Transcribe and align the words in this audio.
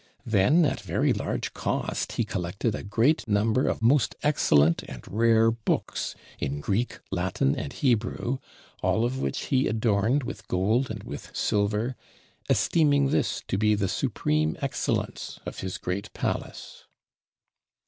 Then 0.25 0.65
at 0.65 0.81
very 0.81 1.13
large 1.13 1.53
cost 1.53 2.13
he 2.13 2.23
collected 2.23 2.73
a 2.73 2.81
great 2.81 3.27
number 3.27 3.67
of 3.67 3.83
most 3.83 4.15
excellent 4.23 4.81
and 4.87 5.07
rare 5.07 5.51
books 5.51 6.15
in 6.39 6.59
Greek, 6.59 6.97
Latin, 7.11 7.55
and 7.55 7.71
Hebrew, 7.71 8.39
all 8.81 9.05
of 9.05 9.19
which 9.19 9.41
he 9.53 9.67
adorned 9.67 10.23
with 10.23 10.47
gold 10.47 10.89
and 10.89 11.03
with 11.03 11.29
silver, 11.37 11.95
esteeming 12.49 13.09
this 13.11 13.43
to 13.47 13.59
be 13.59 13.75
the 13.75 13.87
supreme 13.87 14.57
excellence 14.59 15.39
of 15.45 15.59
his 15.59 15.77
great 15.77 16.11
palace. 16.13 16.85